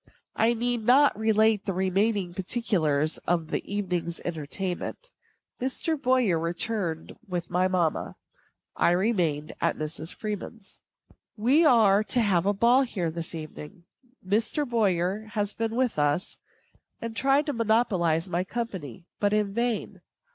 I 0.35 0.55
need 0.55 0.83
not 0.87 1.15
relate 1.15 1.65
the 1.65 1.75
remaining 1.75 2.33
particulars 2.33 3.19
of 3.27 3.49
the 3.51 3.61
evening's 3.71 4.19
entertainment. 4.21 5.11
Mr. 5.61 5.95
Boyer 5.95 6.39
returned 6.39 7.15
with 7.27 7.51
my 7.51 7.67
mamma, 7.67 8.15
and 8.15 8.15
I 8.77 8.91
remained 8.93 9.53
at 9.61 9.77
Mrs. 9.77 10.15
Freeman's. 10.15 10.81
We 11.37 11.63
are 11.65 12.03
to 12.05 12.19
have 12.19 12.47
a 12.47 12.51
ball 12.53 12.81
here 12.81 13.11
this 13.11 13.35
evening. 13.35 13.83
Mr. 14.27 14.67
Boyer 14.67 15.25
has 15.33 15.53
been 15.53 15.75
with 15.75 15.99
us, 15.99 16.39
and 16.99 17.15
tried 17.15 17.45
to 17.45 17.53
monopolize 17.53 18.27
my 18.27 18.43
company; 18.43 19.05
but 19.19 19.33
in 19.33 19.53
vain. 19.53 20.01